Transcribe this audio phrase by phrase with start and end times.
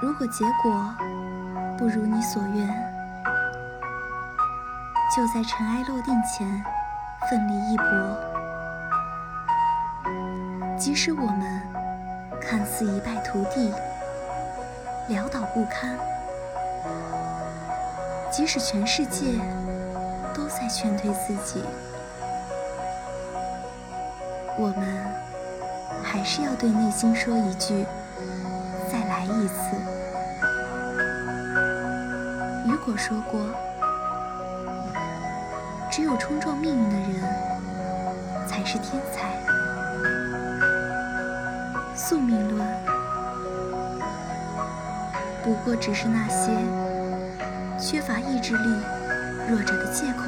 [0.00, 0.94] 如果结果
[1.76, 2.68] 不如你所愿，
[5.14, 6.46] 就在尘埃落定前
[7.28, 7.84] 奋力一搏。
[10.78, 11.60] 即使我们
[12.40, 13.74] 看似一败涂地、
[15.08, 15.98] 潦倒不堪，
[18.30, 19.32] 即使全世界
[20.32, 21.64] 都在劝退自己，
[24.56, 25.04] 我们
[26.04, 27.84] 还是要对内心说一句：
[32.66, 33.40] 雨果说过，
[35.90, 37.22] 只有冲撞命运的人
[38.46, 39.28] 才是天才。
[41.94, 42.66] 宿命论，
[45.42, 46.50] 不过只是那些
[47.78, 48.82] 缺乏意志力
[49.48, 50.27] 弱者的借口。